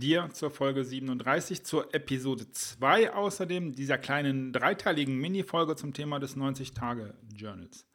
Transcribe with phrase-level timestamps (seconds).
[0.00, 6.36] dir zur Folge 37, zur Episode 2 außerdem dieser kleinen dreiteiligen Mini-Folge zum Thema des
[6.36, 7.86] 90-Tage-Journals.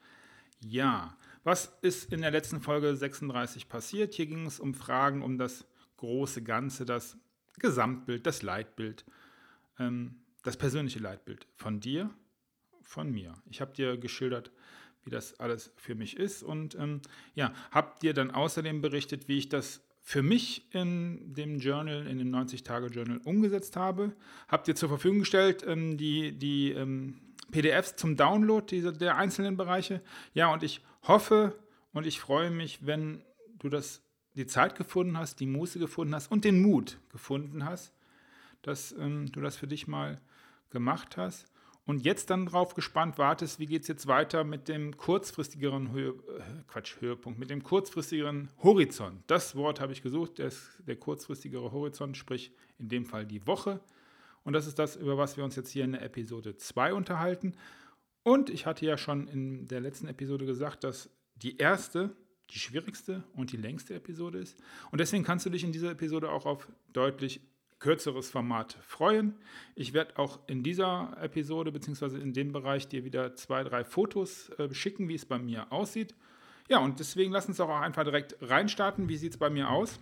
[0.63, 4.13] Ja, was ist in der letzten Folge 36 passiert?
[4.13, 5.65] Hier ging es um Fragen um das
[5.98, 7.17] große Ganze, das
[7.59, 9.05] Gesamtbild, das Leitbild,
[9.79, 12.09] ähm, das persönliche Leitbild von dir,
[12.81, 13.34] von mir.
[13.49, 14.51] Ich habe dir geschildert,
[15.03, 17.01] wie das alles für mich ist und ähm,
[17.35, 22.19] ja, habe dir dann außerdem berichtet, wie ich das für mich in dem Journal, in
[22.19, 24.13] dem 90-Tage-Journal umgesetzt habe.
[24.47, 27.15] Habt ihr zur Verfügung gestellt ähm, die, die ähm,
[27.49, 30.01] PDFs zum Download dieser, der einzelnen Bereiche.
[30.35, 31.57] Ja, und ich hoffe
[31.91, 33.23] und ich freue mich, wenn
[33.57, 34.03] du das,
[34.35, 37.91] die Zeit gefunden hast, die Muße gefunden hast und den Mut gefunden hast,
[38.62, 40.21] dass ähm, du das für dich mal
[40.69, 41.47] gemacht hast
[41.85, 46.09] und jetzt dann drauf gespannt wartest, wie geht es jetzt weiter mit dem kurzfristigeren Höhe,
[46.09, 49.23] äh, Quatsch, Höhepunkt, mit dem kurzfristigeren Horizont.
[49.27, 53.79] Das Wort habe ich gesucht, der, der kurzfristigere Horizont, sprich in dem Fall die Woche.
[54.43, 57.55] Und das ist das, über was wir uns jetzt hier in der Episode 2 unterhalten.
[58.23, 62.15] Und ich hatte ja schon in der letzten Episode gesagt, dass die erste
[62.51, 64.57] die schwierigste und die längste Episode ist.
[64.91, 67.41] Und deswegen kannst du dich in dieser Episode auch auf deutlich
[67.85, 69.35] kürzeres Format freuen.
[69.75, 72.17] Ich werde auch in dieser Episode bzw.
[72.17, 76.16] in dem Bereich dir wieder zwei, drei Fotos äh, schicken, wie es bei mir aussieht.
[76.67, 79.07] Ja, und deswegen lass uns auch einfach direkt reinstarten.
[79.07, 80.00] Wie sieht es bei mir aus?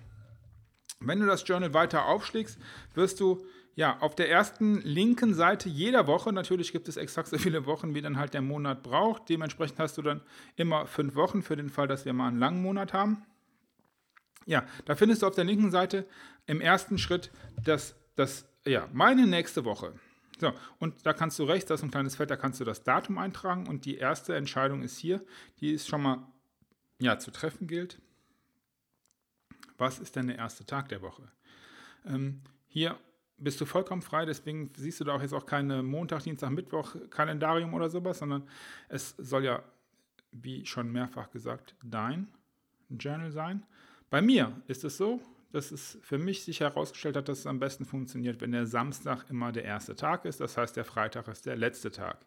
[1.01, 2.57] Wenn du das Journal weiter aufschlägst,
[2.93, 3.45] wirst du
[3.75, 7.95] ja auf der ersten linken Seite jeder Woche, natürlich gibt es exakt so viele Wochen,
[7.95, 9.27] wie dann halt der Monat braucht.
[9.27, 10.21] Dementsprechend hast du dann
[10.55, 13.25] immer fünf Wochen für den Fall, dass wir mal einen langen Monat haben.
[14.45, 16.05] Ja, da findest du auf der linken Seite
[16.45, 17.31] im ersten Schritt
[17.63, 19.93] das, das ja, meine nächste Woche.
[20.39, 22.83] So, und da kannst du rechts, da ist ein kleines Feld, da kannst du das
[22.83, 25.23] Datum eintragen und die erste Entscheidung ist hier,
[25.59, 26.27] die ist schon mal
[26.99, 28.01] ja, zu treffen gilt.
[29.77, 31.31] Was ist denn der erste Tag der Woche?
[32.05, 32.97] Ähm, hier
[33.37, 36.95] bist du vollkommen frei, deswegen siehst du da auch jetzt auch keine Montag, Dienstag, Mittwoch
[37.09, 38.47] Kalendarium oder sowas, sondern
[38.89, 39.63] es soll ja,
[40.31, 42.27] wie schon mehrfach gesagt, dein
[42.89, 43.65] Journal sein.
[44.13, 45.19] Bei mir ist es so,
[45.53, 49.27] dass es für mich sich herausgestellt hat, dass es am besten funktioniert, wenn der Samstag
[49.27, 50.39] immer der erste Tag ist.
[50.39, 52.23] Das heißt, der Freitag ist der letzte Tag.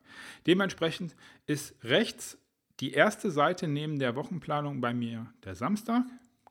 [0.49, 1.15] Dementsprechend
[1.47, 2.39] ist rechts
[2.81, 6.03] die erste Seite neben der Wochenplanung bei mir der Samstag.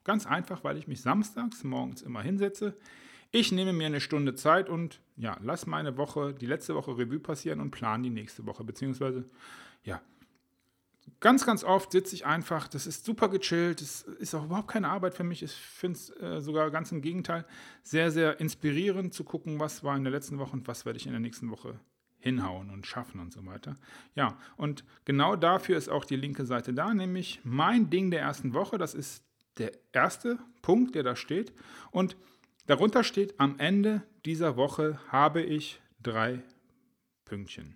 [0.05, 2.77] Ganz einfach, weil ich mich samstags morgens immer hinsetze.
[3.31, 7.19] Ich nehme mir eine Stunde Zeit und ja, lass meine Woche, die letzte Woche Revue
[7.19, 8.63] passieren und plane die nächste Woche.
[8.63, 9.25] Beziehungsweise,
[9.83, 10.01] ja,
[11.19, 14.89] ganz, ganz oft sitze ich einfach, das ist super gechillt, das ist auch überhaupt keine
[14.89, 15.43] Arbeit für mich.
[15.43, 17.45] Ich finde es äh, sogar ganz im Gegenteil
[17.83, 21.05] sehr, sehr inspirierend zu gucken, was war in der letzten Woche und was werde ich
[21.05, 21.79] in der nächsten Woche
[22.19, 23.75] hinhauen und schaffen und so weiter.
[24.15, 28.53] Ja, und genau dafür ist auch die linke Seite da, nämlich mein Ding der ersten
[28.53, 28.77] Woche.
[28.77, 29.23] Das ist
[29.57, 31.53] der erste Punkt, der da steht.
[31.91, 32.17] Und
[32.65, 36.41] darunter steht, am Ende dieser Woche habe ich drei
[37.25, 37.75] Pünktchen.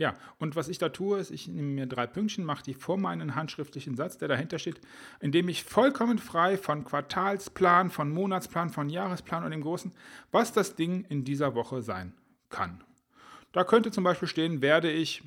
[0.00, 2.96] Ja, und was ich da tue, ist, ich nehme mir drei Pünktchen, mache die vor
[2.96, 4.80] meinen handschriftlichen Satz, der dahinter steht,
[5.20, 9.92] indem ich vollkommen frei von Quartalsplan, von Monatsplan, von Jahresplan und dem Großen,
[10.30, 12.14] was das Ding in dieser Woche sein
[12.48, 12.82] kann.
[13.52, 15.22] Da könnte zum Beispiel stehen, werde ich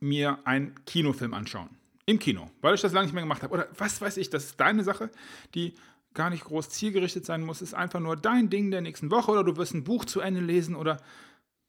[0.00, 1.68] mir einen Kinofilm anschauen.
[2.06, 3.52] Im Kino, weil ich das lange nicht mehr gemacht habe.
[3.52, 5.10] Oder was weiß ich, das ist deine Sache,
[5.54, 5.74] die
[6.14, 7.60] gar nicht groß zielgerichtet sein muss.
[7.60, 10.40] Ist einfach nur dein Ding der nächsten Woche oder du wirst ein Buch zu Ende
[10.40, 11.02] lesen oder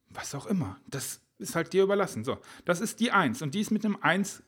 [0.09, 0.77] was auch immer.
[0.87, 2.23] Das ist halt dir überlassen.
[2.23, 4.43] So, das ist die 1 und die ist mit dem 1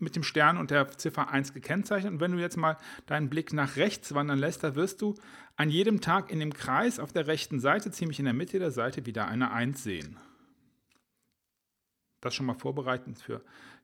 [0.00, 2.12] mit dem Stern und der Ziffer 1 gekennzeichnet.
[2.12, 5.14] Und wenn du jetzt mal deinen Blick nach rechts wandern lässt, da wirst du
[5.56, 8.70] an jedem Tag in dem Kreis auf der rechten Seite, ziemlich in der Mitte der
[8.70, 10.16] Seite, wieder eine 1 sehen.
[12.20, 13.42] Das schon mal vorbereitend für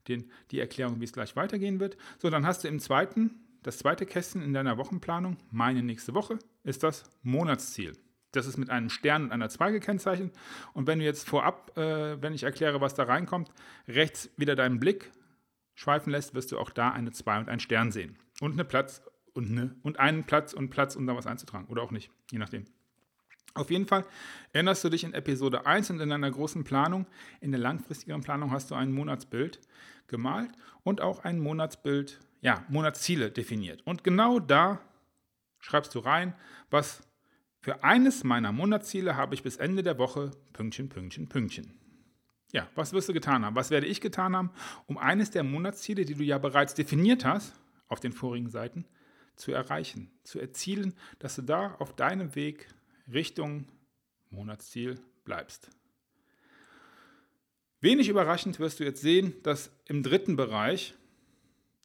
[0.08, 1.96] den, die Erklärung, wie es gleich weitergehen wird.
[2.18, 6.38] So, dann hast du im zweiten, das zweite Kästchen in deiner Wochenplanung, meine nächste Woche,
[6.62, 7.96] ist das Monatsziel.
[8.36, 10.34] Das ist mit einem Stern und einer 2 gekennzeichnet.
[10.72, 13.50] Und wenn du jetzt vorab, äh, wenn ich erkläre, was da reinkommt,
[13.88, 15.10] rechts wieder deinen Blick
[15.74, 18.16] schweifen lässt, wirst du auch da eine 2 und einen Stern sehen.
[18.40, 19.02] Und eine Platz
[19.34, 21.66] und, eine, und einen Platz und Platz, um da was einzutragen.
[21.68, 22.64] Oder auch nicht, je nachdem.
[23.54, 24.04] Auf jeden Fall
[24.52, 27.06] erinnerst du dich in Episode 1 und in deiner großen Planung,
[27.40, 29.60] in der langfristigeren Planung hast du ein Monatsbild
[30.08, 30.50] gemalt
[30.82, 33.80] und auch ein Monatsbild, ja, Monatsziele definiert.
[33.86, 34.80] Und genau da
[35.58, 36.34] schreibst du rein,
[36.70, 37.02] was
[37.66, 41.74] für eines meiner Monatsziele habe ich bis Ende der Woche Pünktchen, Pünktchen, Pünktchen.
[42.52, 43.56] Ja, was wirst du getan haben?
[43.56, 44.52] Was werde ich getan haben,
[44.86, 47.58] um eines der Monatsziele, die du ja bereits definiert hast,
[47.88, 48.84] auf den vorigen Seiten,
[49.34, 52.68] zu erreichen, zu erzielen, dass du da auf deinem Weg
[53.12, 53.66] Richtung
[54.30, 55.68] Monatsziel bleibst.
[57.80, 60.94] Wenig überraschend wirst du jetzt sehen, dass im dritten Bereich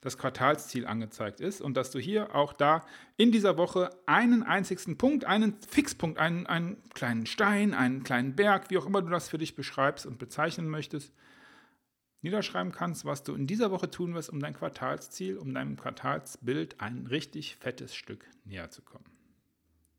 [0.01, 2.85] das Quartalsziel angezeigt ist und dass du hier auch da
[3.17, 8.71] in dieser Woche einen einzigen Punkt, einen Fixpunkt, einen, einen kleinen Stein, einen kleinen Berg,
[8.71, 11.13] wie auch immer du das für dich beschreibst und bezeichnen möchtest,
[12.21, 16.81] niederschreiben kannst, was du in dieser Woche tun wirst, um dein Quartalsziel, um deinem Quartalsbild
[16.81, 19.05] ein richtig fettes Stück näher zu kommen.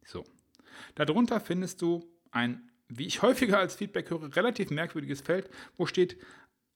[0.05, 0.25] So.
[0.97, 6.17] Darunter findest du ein, wie ich häufiger als Feedback höre, relativ merkwürdiges Feld, wo steht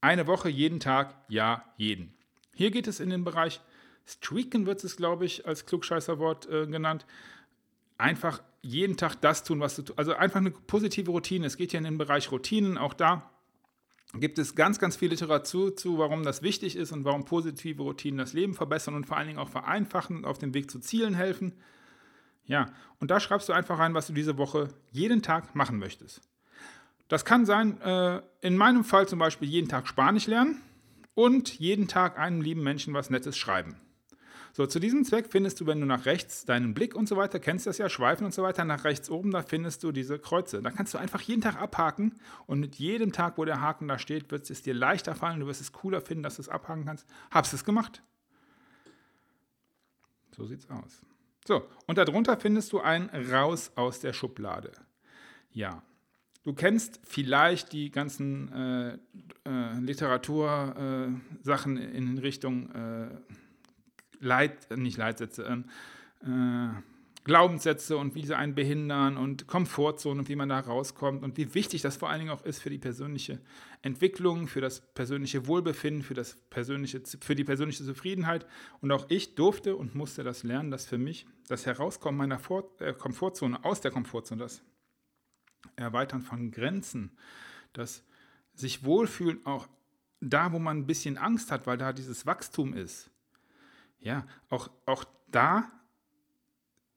[0.00, 2.17] eine Woche, jeden Tag, ja, jeden.
[2.56, 3.61] Hier geht es in den Bereich
[4.06, 7.06] Streaken, wird es, glaube ich, als Klugscheißerwort äh, genannt.
[7.99, 9.99] Einfach jeden Tag das tun, was du tust.
[9.99, 11.47] Also einfach eine positive Routine.
[11.47, 12.79] Es geht hier in den Bereich Routinen.
[12.79, 13.31] Auch da
[14.14, 18.17] gibt es ganz, ganz viel Literatur zu, warum das wichtig ist und warum positive Routinen
[18.17, 21.14] das Leben verbessern und vor allen Dingen auch vereinfachen und auf dem Weg zu Zielen
[21.14, 21.52] helfen.
[22.47, 26.23] Ja, und da schreibst du einfach rein, was du diese Woche jeden Tag machen möchtest.
[27.09, 30.62] Das kann sein, äh, in meinem Fall zum Beispiel jeden Tag Spanisch lernen
[31.17, 33.75] und jeden Tag einem lieben Menschen was Nettes schreiben.
[34.53, 37.41] So, zu diesem Zweck findest du, wenn du nach rechts deinen Blick und so weiter,
[37.41, 40.63] kennst das ja, Schweifen und so weiter, nach rechts oben, da findest du diese Kreuze.
[40.63, 42.15] Da kannst du einfach jeden Tag abhaken
[42.47, 45.47] und mit jedem Tag, wo der Haken da steht, wird es dir leichter fallen, du
[45.47, 47.07] wirst es cooler finden, dass du es abhaken kannst.
[47.31, 48.03] Habst es gemacht.
[50.37, 51.01] So sieht's aus.
[51.47, 54.73] So, und darunter findest du ein Raus aus der Schublade.
[55.53, 55.83] Ja,
[56.47, 58.93] Du kennst vielleicht die ganzen äh,
[59.45, 63.09] äh, Literatursachen äh, in Richtung äh,
[64.21, 65.65] Leit, nicht Leitsätze, ähm,
[66.23, 66.69] äh,
[67.25, 71.53] Glaubenssätze und wie sie einen behindern und Komfortzone und wie man da rauskommt und wie
[71.53, 73.41] wichtig das vor allen Dingen auch ist für die persönliche
[73.83, 78.47] Entwicklung, für das persönliche Wohlbefinden, für, das persönliche, für die persönliche Zufriedenheit.
[78.81, 82.71] Und auch ich durfte und musste das lernen, dass für mich das Herauskommen meiner Vor
[82.79, 84.63] äh, Komfortzone, aus der Komfortzone, das
[85.77, 87.11] Erweitern von Grenzen,
[87.73, 88.03] das
[88.55, 89.69] sich wohlfühlen auch
[90.21, 93.11] da, wo man ein bisschen Angst hat, weil da dieses Wachstum ist.
[94.01, 95.71] Ja, auch, auch da,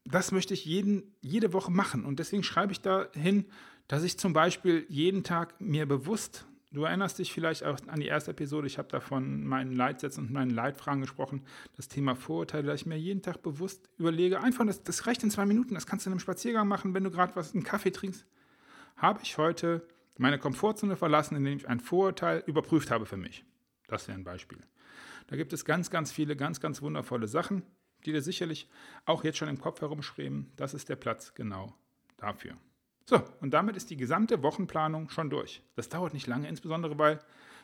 [0.05, 2.05] das möchte ich jeden, jede Woche machen.
[2.05, 3.45] Und deswegen schreibe ich da hin,
[3.87, 8.07] dass ich zum Beispiel jeden Tag mir bewusst, du erinnerst dich vielleicht auch an die
[8.07, 11.43] erste Episode, ich habe da von meinen Leitsätzen und meinen Leitfragen gesprochen,
[11.75, 15.31] das Thema Vorurteile, dass ich mir jeden Tag bewusst überlege, einfach, das, das reicht in
[15.31, 17.91] zwei Minuten, das kannst du in einem Spaziergang machen, wenn du gerade was, einen Kaffee
[17.91, 18.25] trinkst
[18.99, 19.87] habe ich heute
[20.17, 23.45] meine Komfortzone verlassen, indem ich ein Vorurteil überprüft habe für mich.
[23.87, 24.59] Das wäre ein Beispiel.
[25.27, 27.63] Da gibt es ganz, ganz viele, ganz, ganz wundervolle Sachen,
[28.05, 28.69] die dir sicherlich
[29.05, 30.51] auch jetzt schon im Kopf herumschweben.
[30.55, 31.73] Das ist der Platz genau
[32.17, 32.57] dafür.
[33.05, 35.63] So, und damit ist die gesamte Wochenplanung schon durch.
[35.75, 37.19] Das dauert nicht lange, insbesondere weil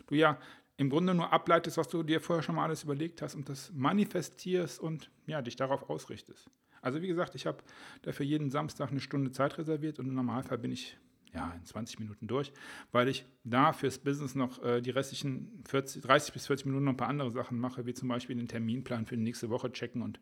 [0.08, 0.40] du ja
[0.78, 3.72] im Grunde nur ableitest, was du dir vorher schon mal alles überlegt hast und das
[3.74, 6.50] manifestierst und ja, dich darauf ausrichtest.
[6.82, 7.60] Also wie gesagt, ich habe
[8.04, 10.98] dafür jeden Samstag eine Stunde Zeit reserviert und im Normalfall bin ich
[11.36, 12.54] ja, in 20 Minuten durch,
[12.92, 16.94] weil ich da fürs Business noch äh, die restlichen 40, 30 bis 40 Minuten noch
[16.94, 20.02] ein paar andere Sachen mache, wie zum Beispiel den Terminplan für die nächste Woche checken
[20.02, 20.20] und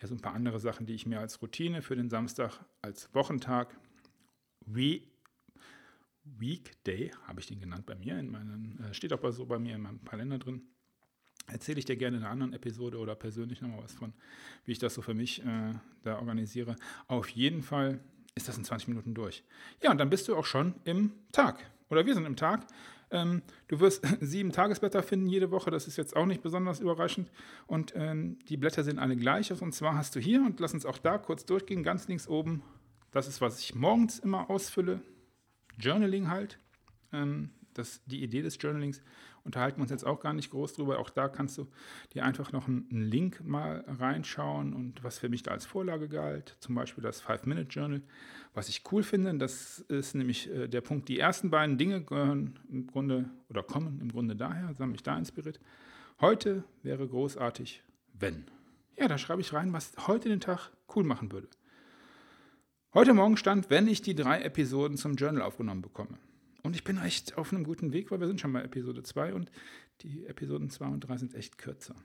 [0.00, 3.12] ja, so ein paar andere Sachen, die ich mir als Routine für den Samstag, als
[3.14, 3.76] Wochentag,
[4.66, 5.10] wie
[6.24, 9.74] Weekday, habe ich den genannt bei mir, in meinen, äh, steht auch so bei mir
[9.74, 10.62] in meinem Kalender drin.
[11.48, 14.12] Erzähle ich dir gerne in einer anderen Episode oder persönlich nochmal was von,
[14.64, 16.76] wie ich das so für mich äh, da organisiere.
[17.08, 18.00] Auf jeden Fall
[18.34, 19.44] ist das in 20 Minuten durch.
[19.82, 21.58] Ja, und dann bist du auch schon im Tag.
[21.90, 22.66] Oder wir sind im Tag.
[23.10, 25.70] Ähm, du wirst sieben Tagesblätter finden jede Woche.
[25.70, 27.30] Das ist jetzt auch nicht besonders überraschend.
[27.66, 29.60] Und ähm, die Blätter sehen alle gleich aus.
[29.60, 32.62] Und zwar hast du hier, und lass uns auch da kurz durchgehen, ganz links oben,
[33.10, 35.02] das ist, was ich morgens immer ausfülle.
[35.78, 36.58] Journaling halt.
[37.12, 39.02] Ähm, das, die Idee des Journalings
[39.44, 40.98] unterhalten wir uns jetzt auch gar nicht groß drüber.
[40.98, 41.66] Auch da kannst du
[42.14, 46.56] dir einfach noch einen, Link mal reinschauen und was für mich da als Vorlage galt,
[46.60, 48.02] zum Beispiel das Five-Minute-Journal.
[48.54, 52.58] Was ich cool finde, das ist nämlich äh, der Punkt, die ersten beiden Dinge gehören
[52.70, 55.60] im Grunde oder kommen im Grunde daher, hat mich da inspiriert.
[56.20, 58.44] Heute wäre großartig, wenn.
[58.96, 61.48] Ja, da schreibe ich rein, was heute den Tag cool machen würde.
[62.94, 66.18] Heute Morgen stand, wenn ich die drei Episoden zum Journal aufgenommen bekomme.
[66.62, 69.34] Und ich bin echt auf einem guten Weg, weil wir sind schon bei Episode 2
[69.34, 69.50] und
[70.02, 71.96] die Episoden 2 und 3 sind echt kürzer.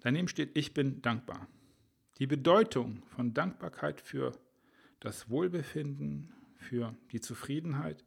[0.00, 1.48] Daneben steht, ich bin dankbar.
[2.18, 4.32] Die Bedeutung von Dankbarkeit für
[5.00, 8.04] das Wohlbefinden, für die Zufriedenheit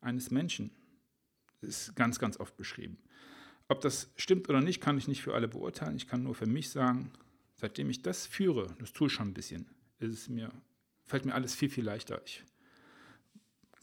[0.00, 0.70] eines Menschen
[1.60, 2.98] ist ganz, ganz oft beschrieben.
[3.68, 5.96] Ob das stimmt oder nicht, kann ich nicht für alle beurteilen.
[5.96, 7.12] Ich kann nur für mich sagen,
[7.54, 9.66] seitdem ich das führe, das tue ich schon ein bisschen,
[9.98, 10.50] ist es mir,
[11.04, 12.20] fällt mir alles viel, viel leichter.
[12.24, 12.42] Ich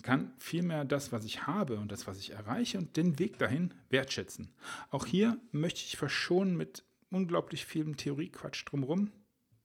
[0.08, 3.74] kann vielmehr das, was ich habe und das, was ich erreiche und den Weg dahin
[3.90, 4.54] wertschätzen.
[4.90, 9.12] Auch hier möchte ich verschonen mit unglaublich vielem Theoriequatsch drumherum.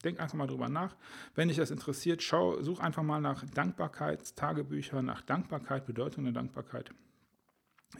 [0.02, 0.96] Denk einfach mal drüber nach.
[1.36, 6.90] Wenn dich das interessiert, schau, such einfach mal nach Dankbarkeitstagebüchern, nach Dankbarkeit, Bedeutung der Dankbarkeit.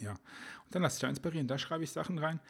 [0.01, 1.47] Ja, und dann lass dich da inspirieren.
[1.47, 2.41] Da schreibe ich Sachen rein,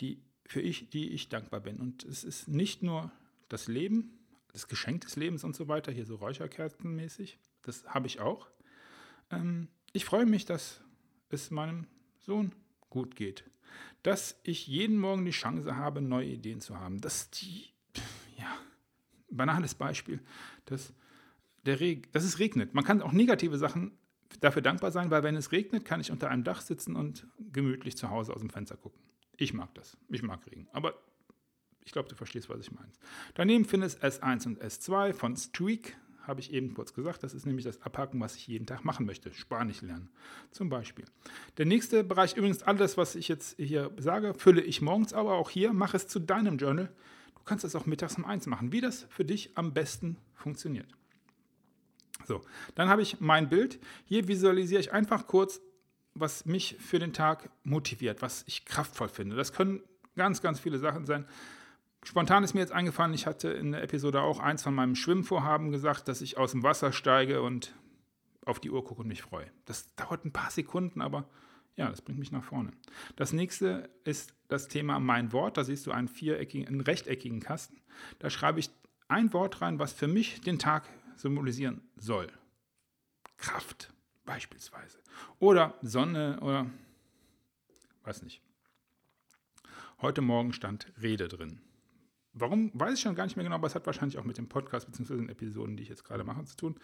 [0.00, 1.78] die für ich, die ich dankbar bin.
[1.78, 3.10] Und es ist nicht nur
[3.48, 4.18] das Leben,
[4.52, 7.38] das Geschenk des Lebens und so weiter, hier so Räucherkerzenmäßig.
[7.62, 8.50] Das habe ich auch.
[9.30, 10.80] Ähm, ich freue mich, dass
[11.30, 11.86] es meinem
[12.20, 12.52] Sohn
[12.90, 13.44] gut geht.
[14.02, 17.00] Dass ich jeden Morgen die Chance habe, neue Ideen zu haben.
[17.00, 17.66] Dass die,
[18.36, 18.56] ja,
[19.30, 20.20] banales Beispiel,
[20.66, 20.92] dass,
[21.66, 22.74] der Reg dass es regnet.
[22.74, 23.92] Man kann auch negative Sachen
[24.40, 27.96] dafür dankbar sein, weil wenn es regnet, kann ich unter einem Dach sitzen und gemütlich
[27.96, 29.00] zu Hause aus dem Fenster gucken.
[29.36, 29.96] Ich mag das.
[30.08, 30.68] Ich mag Regen.
[30.72, 30.94] Aber
[31.84, 32.90] ich glaube, du verstehst, was ich meine.
[33.34, 35.96] Daneben findest S1 und S2 von Streak,
[36.28, 37.22] habe ich eben kurz gesagt.
[37.22, 39.32] Das ist nämlich das Abhaken, was ich jeden Tag machen möchte.
[39.32, 40.10] Spanisch lernen
[40.50, 41.06] zum Beispiel.
[41.56, 45.50] Der nächste Bereich, übrigens alles, was ich jetzt hier sage, fülle ich morgens, aber auch
[45.50, 46.92] hier, mach es zu deinem Journal.
[47.34, 50.86] Du kannst es auch mittags um eins machen, wie das für dich am besten funktioniert.
[52.26, 52.42] So,
[52.74, 53.80] dann habe ich mein Bild.
[54.04, 55.60] Hier visualisiere ich einfach kurz,
[56.14, 59.34] was mich für den Tag motiviert, was ich kraftvoll finde.
[59.34, 59.80] Das können
[60.14, 61.24] ganz, ganz viele Sachen sein.
[62.08, 65.70] Spontan ist mir jetzt eingefallen, ich hatte in der Episode auch eins von meinem Schwimmvorhaben
[65.70, 67.74] gesagt, dass ich aus dem Wasser steige und
[68.46, 69.52] auf die Uhr gucke und mich freue.
[69.66, 71.28] Das dauert ein paar Sekunden, aber
[71.76, 72.72] ja, das bringt mich nach vorne.
[73.16, 75.58] Das nächste ist das Thema Mein Wort.
[75.58, 77.76] Da siehst du einen viereckigen, einen rechteckigen Kasten.
[78.20, 78.70] Da schreibe ich
[79.08, 82.28] ein Wort rein, was für mich den Tag symbolisieren soll.
[83.36, 83.92] Kraft
[84.24, 84.98] beispielsweise.
[85.40, 86.70] Oder Sonne oder
[88.04, 88.40] weiß nicht.
[90.00, 91.60] Heute Morgen stand Rede drin.
[92.40, 94.48] Warum, weiß ich schon gar nicht mehr genau, aber es hat wahrscheinlich auch mit dem
[94.48, 95.16] Podcast bzw.
[95.16, 96.74] den Episoden, die ich jetzt gerade mache, zu tun.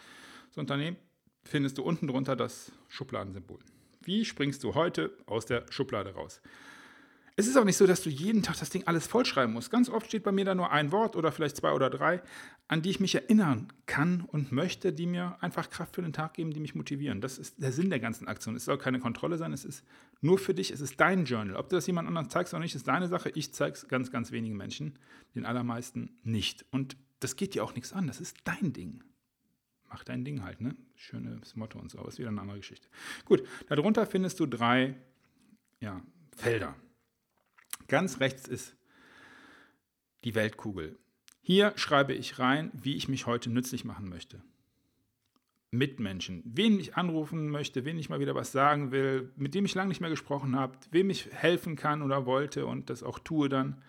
[0.51, 0.97] So Unternehmen
[1.45, 3.61] findest du unten drunter das Schubladensymbol.
[4.03, 6.41] Wie springst du heute aus der Schublade raus?
[7.37, 9.73] Es ist auch nicht so, dass du jeden Tag das Ding alles vollschreiben musst.
[9.73, 12.23] Ganz oft steht bei mir da nur ein Wort oder vielleicht zwei oder drei,
[12.69, 16.35] an die ich mich erinnern kann und möchte, die mir einfach Kraft für den Tag
[16.35, 17.21] geben, die mich motivieren.
[17.21, 18.55] Das ist der Sinn der ganzen Aktion.
[18.55, 19.85] Es soll keine Kontrolle sein, es ist
[20.21, 21.57] nur für dich, es ist dein Journal.
[21.57, 23.31] Ob du das jemand anderem zeigst oder nicht, ist deine Sache.
[23.31, 24.97] Ich zeige es ganz, ganz wenigen Menschen,
[25.35, 26.65] den allermeisten nicht.
[26.71, 29.03] Und das geht dir auch nichts an, das ist dein Ding.
[29.89, 30.77] Mach dein Ding halt, ne?
[30.95, 32.89] Schönes Motto und so, aber ist wieder eine andere Geschichte.
[33.25, 34.95] Gut, darunter findest du drei
[35.81, 36.01] ja,
[36.37, 36.77] Felder.
[37.89, 38.77] Ganz rechts ist
[40.25, 40.99] die Weltkugel.
[41.43, 44.43] Hier schreibe ich rein, wie ich mich heute nützlich machen möchte.
[45.71, 49.75] Mitmenschen, wen ich anrufen möchte, wen ich mal wieder was sagen will, mit dem ich
[49.75, 53.49] lange nicht mehr gesprochen habe, wem ich helfen kann oder wollte und das auch tue
[53.49, 53.83] dann.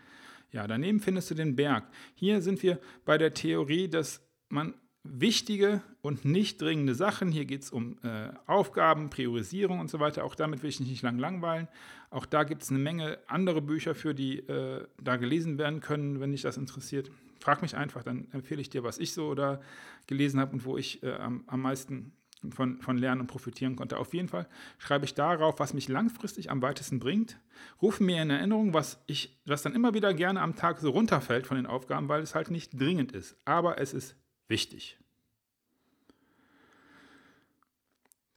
[0.52, 1.88] Ja, daneben findest du den Berg.
[2.16, 4.74] Hier sind wir bei der Theorie, dass man
[5.06, 7.32] wichtige und nicht dringende Sachen.
[7.32, 10.26] Hier geht es um äh, Aufgaben, Priorisierung und so weiter.
[10.26, 11.68] Auch damit will ich nicht lang langweilen.
[12.10, 16.20] Auch da gibt es eine Menge andere Bücher für, die äh, da gelesen werden können,
[16.20, 17.12] wenn dich das interessiert.
[17.40, 19.62] Frag mich einfach, dann empfehle ich dir, was ich so oder
[20.08, 22.12] gelesen habe und wo ich äh, am, am meisten
[22.50, 23.98] von, von lernen und profitieren konnte.
[23.98, 24.48] Auf jeden Fall
[24.78, 27.40] schreibe ich darauf, was mich langfristig am weitesten bringt,
[27.82, 31.48] rufe mir in Erinnerung, was, ich, was dann immer wieder gerne am Tag so runterfällt
[31.48, 33.38] von den Aufgaben, weil es halt nicht dringend ist.
[33.46, 34.16] Aber es ist
[34.48, 34.98] wichtig.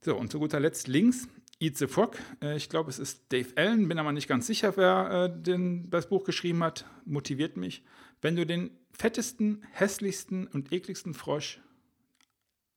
[0.00, 1.28] So, und zu guter Letzt links,
[1.60, 2.18] Eat the Frog.
[2.40, 5.90] Äh, ich glaube, es ist Dave Allen, bin aber nicht ganz sicher, wer äh, den,
[5.90, 6.86] das Buch geschrieben hat.
[7.04, 7.82] Motiviert mich.
[8.20, 11.60] Wenn du den fettesten, hässlichsten und ekligsten Frosch,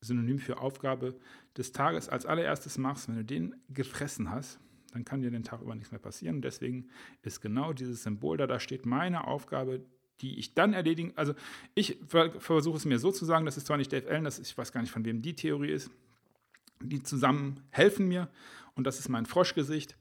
[0.02, 1.20] synonym für Aufgabe
[1.58, 4.60] des Tages, als allererstes machst, wenn du den gefressen hast,
[4.94, 6.42] dann kann dir den Tag über nichts mehr passieren.
[6.42, 6.90] deswegen
[7.22, 9.86] ist genau dieses Symbol da, da steht meine Aufgabe,
[10.22, 11.14] die ich dann erledigen.
[11.16, 11.34] Also
[11.76, 14.52] ich versuche es mir so zu sagen, das ist zwar nicht Dave Allen, das ist,
[14.52, 15.90] ich weiß gar nicht, von wem die Theorie ist.
[16.82, 18.30] Die zusammen helfen mir
[18.76, 19.98] und das ist mein Froschgesicht.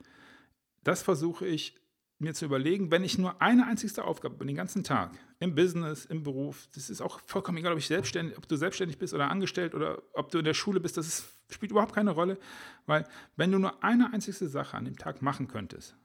[0.82, 1.74] Das versuche ich
[2.20, 6.04] mir zu überlegen, wenn ich nur eine einzigste Aufgabe bin, den ganzen Tag, im Business,
[6.04, 9.30] im Beruf, das ist auch vollkommen egal, ob, ich selbstständig, ob du selbstständig bist oder
[9.30, 12.38] angestellt oder ob du in der Schule bist, das ist, spielt überhaupt keine Rolle,
[12.84, 15.96] weil wenn du nur eine einzigste Sache an dem Tag machen könntest,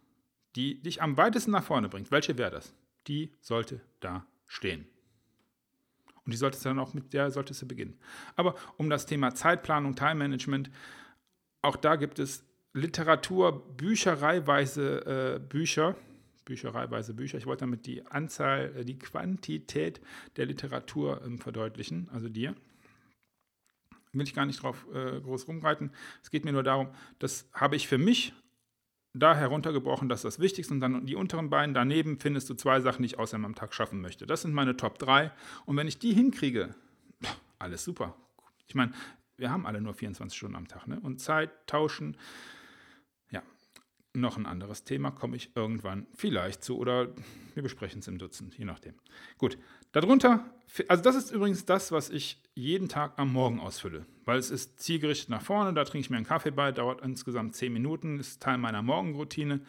[0.56, 2.74] die dich am weitesten nach vorne bringt, welche wäre das?
[3.08, 4.86] Die sollte da stehen.
[6.26, 7.98] Und die solltest du dann auch mit der solltest du beginnen.
[8.36, 10.72] Aber um das Thema Zeitplanung, Time Management,
[11.62, 12.44] auch da gibt es
[12.74, 15.96] Literatur, büchereiweise äh, Bücher,
[16.46, 17.38] büchereiweise Bücher.
[17.38, 20.02] Ich wollte damit die Anzahl, äh, die Quantität
[20.36, 22.56] der Literatur ähm, verdeutlichen, also dir.
[24.14, 25.92] Will ich gar nicht drauf äh, groß rumreiten.
[26.24, 28.34] Es geht mir nur darum, das habe ich für mich
[29.16, 30.74] da heruntergebrochen, das ist das Wichtigste.
[30.74, 33.74] Und dann die unteren beiden daneben findest du zwei Sachen, die ich außerdem am Tag
[33.74, 34.28] schaffen möchte.
[34.28, 35.32] Das sind meine Top 3.
[35.66, 36.76] Und wenn ich die hinkriege,
[37.60, 38.16] alles super.
[38.68, 38.92] Ich meine,
[39.38, 40.88] wir haben alle nur 24 Stunden am Tag.
[40.88, 41.00] Ne?
[41.00, 42.18] Und Zeit tauschen,
[44.22, 47.10] noch ein anderes Thema, komme ich irgendwann vielleicht zu oder
[47.54, 48.96] wir besprechen es im Dutzend, je nachdem.
[49.38, 49.58] Gut,
[49.92, 50.46] darunter,
[50.88, 54.80] also das ist übrigens das, was ich jeden Tag am Morgen ausfülle, weil es ist
[54.80, 58.42] zielgerichtet nach vorne, da trinke ich mir einen Kaffee bei, dauert insgesamt 10 Minuten, ist
[58.42, 59.62] Teil meiner Morgenroutine.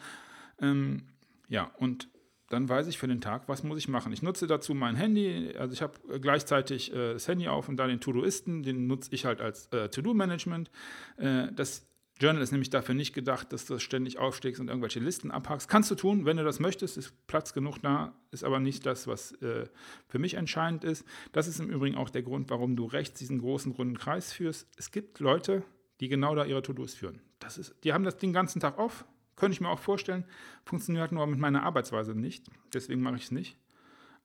[0.59, 1.03] Ähm,
[1.49, 2.09] ja, und
[2.49, 4.13] dann weiß ich für den Tag, was muss ich machen.
[4.13, 7.87] Ich nutze dazu mein Handy, also ich habe gleichzeitig äh, das Handy auf und da
[7.87, 10.71] den To-Doisten, den nutze ich halt als äh, To-Do-Management.
[11.17, 11.85] Äh, das
[12.19, 15.69] Journal ist nämlich dafür nicht gedacht, dass du ständig aufsteigst und irgendwelche Listen abhackst.
[15.69, 19.07] Kannst du tun, wenn du das möchtest, ist Platz genug da, ist aber nicht das,
[19.07, 19.67] was äh,
[20.07, 21.05] für mich entscheidend ist.
[21.31, 24.67] Das ist im Übrigen auch der Grund, warum du rechts diesen großen runden Kreis führst.
[24.77, 25.63] Es gibt Leute,
[25.99, 27.21] die genau da ihre To-Dos führen.
[27.39, 29.05] Das ist, die haben das den ganzen Tag auf,
[29.35, 30.25] könnte ich mir auch vorstellen,
[30.65, 33.57] funktioniert nur mit meiner Arbeitsweise nicht, deswegen mache ich es nicht.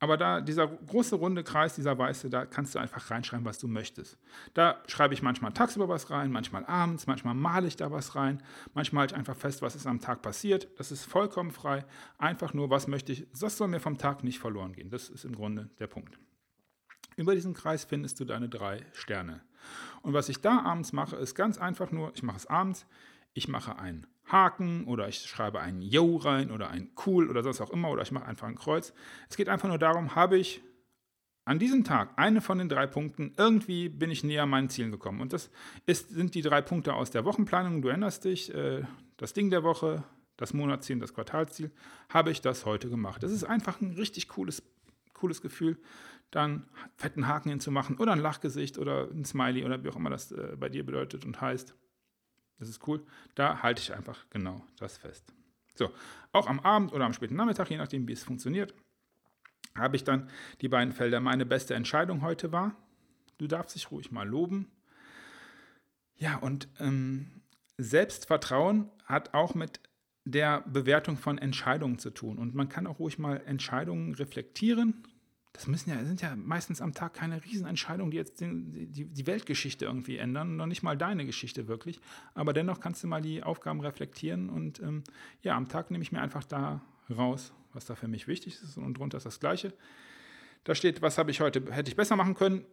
[0.03, 3.69] Aber da, dieser große runde Kreis, dieser weiße, da kannst du einfach reinschreiben, was du
[3.69, 4.19] möchtest.
[4.53, 8.43] Da schreibe ich manchmal tagsüber was rein, manchmal abends, manchmal male ich da was rein,
[8.75, 10.67] manchmal halte ich einfach fest, was ist am Tag passiert.
[10.77, 11.85] Das ist vollkommen frei.
[12.19, 14.91] Einfach nur, was möchte ich, das soll mir vom Tag nicht verloren gehen.
[14.91, 16.19] Das ist im Grunde der Punkt.
[17.15, 19.41] Über diesen Kreis findest du deine drei Sterne.
[20.01, 22.87] Und was ich da abends mache, ist ganz einfach nur, ich mache es abends,
[23.35, 27.61] ich mache einen Haken oder ich schreibe einen Yo rein oder ein Cool oder sonst
[27.61, 28.93] auch immer oder ich mache einfach ein Kreuz.
[29.29, 30.63] Es geht einfach nur darum, habe ich
[31.45, 35.21] an diesem Tag eine von den drei Punkten, irgendwie bin ich näher meinen Zielen gekommen.
[35.21, 35.51] Und das
[35.87, 37.83] ist, sind die drei Punkte aus der Wochenplanung.
[37.83, 38.85] Du erinnerst dich, äh,
[39.17, 40.05] das Ding der Woche,
[40.37, 41.71] das Monatsziel, das Quartalsziel,
[42.09, 43.23] habe ich das heute gemacht.
[43.23, 44.63] Das ist einfach ein richtig cooles,
[45.15, 45.79] cooles Gefühl,
[46.31, 50.33] dann fetten Haken hinzumachen oder ein Lachgesicht oder ein Smiley oder wie auch immer das
[50.33, 51.75] äh, bei dir bedeutet und heißt.
[52.63, 53.05] Das ist cool.
[53.35, 55.25] Da halte ich einfach genau das fest.
[55.75, 55.91] So,
[56.31, 58.73] auch am Abend oder am späten Nachmittag, je nachdem, wie es funktioniert,
[59.75, 61.19] habe ich dann die beiden Felder.
[61.19, 62.77] Meine beste Entscheidung heute war,
[63.39, 64.71] du darfst dich ruhig mal loben.
[66.15, 67.43] Ja, und ähm,
[67.79, 69.81] Selbstvertrauen hat auch mit
[70.25, 72.39] der Bewertung von Entscheidungen zu tun.
[72.39, 75.03] Und man kann auch ruhig mal Entscheidungen reflektieren
[75.53, 79.27] das müssen ja, sind ja meistens am Tag keine Riesenentscheidungen, die jetzt die, die, die
[79.27, 82.01] Weltgeschichte irgendwie ändern, noch nicht mal deine Geschichte wirklich.
[82.35, 85.05] Aber dennoch kannst du mal die Aufgaben reflektieren und ähm,
[85.43, 88.79] ja, am Tag nehme ich mir einfach da raus, was da für mich wichtig ist
[88.79, 89.75] und drunter ist das Gleiche.
[90.65, 92.65] Da steht, was habe ich heute, hätte ich besser machen können,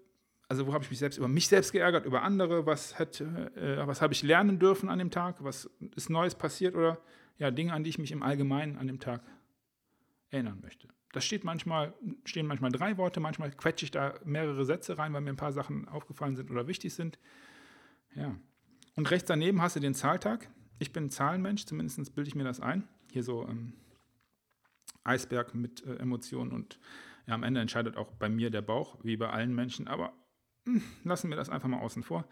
[0.47, 3.85] also wo habe ich mich selbst über mich selbst geärgert, über andere, was, hätte, äh,
[3.85, 6.99] was habe ich lernen dürfen an dem Tag, was ist Neues passiert oder
[7.37, 9.21] ja, Dinge, an die ich mich im Allgemeinen an dem Tag
[10.29, 10.87] erinnern möchte.
[11.12, 11.93] Das steht manchmal,
[12.26, 15.52] stehen manchmal drei Worte, manchmal quetsche ich da mehrere Sätze rein, weil mir ein paar
[15.52, 17.17] Sachen aufgefallen sind oder wichtig sind.
[18.15, 18.36] Ja.
[18.95, 20.50] Und rechts daneben hast du den Zahltag.
[20.78, 22.88] Ich bin ein Zahlenmensch, zumindest bilde ich mir das ein.
[23.12, 23.74] Hier so ähm,
[25.04, 26.80] Eisberg mit äh, Emotionen und
[27.26, 29.88] ja, am Ende entscheidet auch bei mir der Bauch, wie bei allen Menschen.
[29.88, 30.13] Aber
[30.65, 32.26] mh, hm, lassen wir das einfach mal außen vor.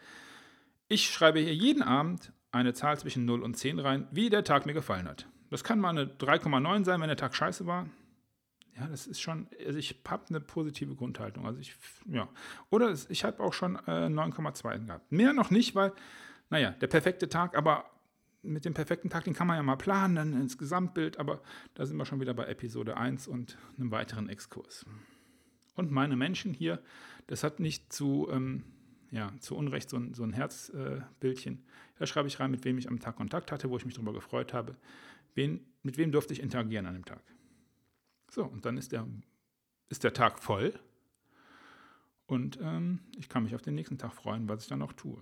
[0.87, 4.65] Ich schreibe hier jeden Abend eine Zahl zwischen 0 und 10 rein, wie der Tag
[4.65, 5.27] mir gefallen hat.
[5.49, 7.87] Das kann mal eine 3,9 sein, wenn der Tag scheiße war.
[8.79, 11.45] Ja, das ist schon, also ich habe eine positive Grundhaltung.
[11.45, 12.29] Also ich, ja.
[12.69, 15.11] Oder ich habe auch schon äh, 9,2 gehabt.
[15.11, 15.93] Mehr noch nicht, weil,
[16.49, 17.85] naja, der perfekte Tag, aber
[18.43, 21.41] mit dem perfekten Tag, den kann man ja mal planen, dann ins Gesamtbild, aber
[21.73, 24.85] da sind wir schon wieder bei Episode 1 und einem weiteren Exkurs.
[25.75, 26.81] Und meine Menschen hier,
[27.25, 28.63] das hat nicht zu, ähm,
[29.11, 31.55] ja, zu Unrecht so ein, so ein Herzbildchen.
[31.55, 33.95] Äh, da schreibe ich rein, mit wem ich am Tag Kontakt hatte, wo ich mich
[33.95, 34.75] darüber gefreut habe.
[35.33, 37.21] Wen, mit wem durfte ich interagieren an dem Tag.
[38.29, 39.07] So, und dann ist der,
[39.89, 40.73] ist der Tag voll.
[42.25, 45.17] Und ähm, ich kann mich auf den nächsten Tag freuen, was ich dann auch tue.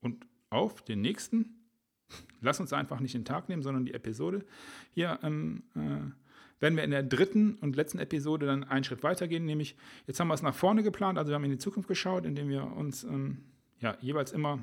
[0.00, 1.56] Und auf den nächsten,
[2.40, 4.44] lass uns einfach nicht den Tag nehmen, sondern die Episode.
[4.92, 9.44] Hier ähm, äh, werden wir in der dritten und letzten Episode dann einen Schritt weitergehen,
[9.44, 9.76] nämlich
[10.06, 12.48] jetzt haben wir es nach vorne geplant, also wir haben in die Zukunft geschaut, indem
[12.48, 13.44] wir uns ähm,
[13.80, 14.62] ja, jeweils immer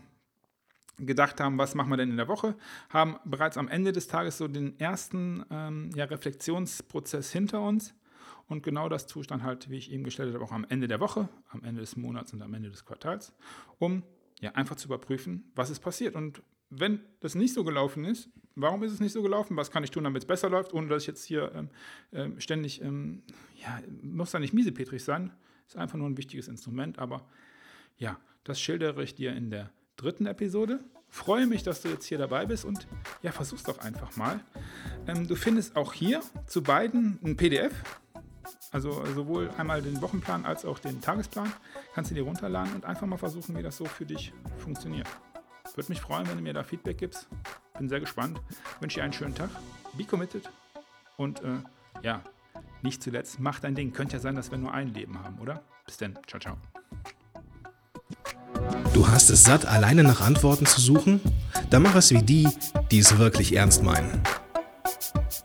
[0.97, 2.56] gedacht haben, was machen wir denn in der Woche,
[2.89, 7.95] haben bereits am Ende des Tages so den ersten ähm, ja, Reflexionsprozess hinter uns.
[8.47, 11.29] Und genau das dann halt, wie ich eben gestellt habe, auch am Ende der Woche,
[11.49, 13.34] am Ende des Monats und am Ende des Quartals,
[13.79, 14.03] um
[14.41, 16.15] ja einfach zu überprüfen, was ist passiert.
[16.15, 19.56] Und wenn das nicht so gelaufen ist, warum ist es nicht so gelaufen?
[19.56, 21.69] Was kann ich tun, damit es besser läuft, ohne dass ich jetzt hier ähm,
[22.12, 23.23] äh, ständig, ähm,
[23.56, 25.32] ja, muss da nicht miesepetrig sein,
[25.67, 27.25] ist einfach nur ein wichtiges Instrument, aber
[27.97, 30.79] ja, das schildere ich dir in der dritten Episode.
[31.10, 32.88] Freue mich, dass du jetzt hier dabei bist und
[33.21, 34.39] ja, versuch's doch einfach mal.
[35.08, 37.73] Ähm, du findest auch hier zu beiden ein PDF,
[38.71, 41.53] also sowohl einmal den Wochenplan als auch den Tagesplan.
[41.93, 45.08] Kannst du dir runterladen und einfach mal versuchen, wie das so für dich funktioniert.
[45.75, 47.27] Würde mich freuen, wenn du mir da Feedback gibst.
[47.77, 48.39] Bin sehr gespannt.
[48.79, 49.49] Wünsche dir einen schönen Tag.
[49.93, 50.49] Be committed.
[51.17, 51.58] Und äh,
[52.01, 52.23] ja,
[52.82, 53.93] nicht zuletzt, mach dein Ding.
[53.93, 55.63] Könnte ja sein, dass wir nur ein Leben haben, oder?
[55.86, 56.17] Bis dann.
[56.27, 56.58] Ciao, ciao.
[58.93, 61.19] Du hast es satt, alleine nach Antworten zu suchen?
[61.71, 62.47] Dann mach es wie die,
[62.91, 64.21] die es wirklich ernst meinen.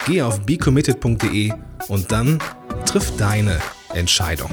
[0.07, 1.53] Geh auf becommitted.de
[1.89, 2.39] und dann
[2.85, 3.59] triff deine
[3.95, 4.51] Entscheidung.